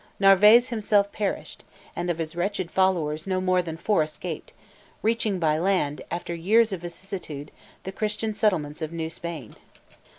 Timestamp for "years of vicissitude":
6.33-7.51